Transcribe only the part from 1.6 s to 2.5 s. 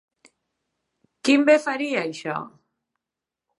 faria això?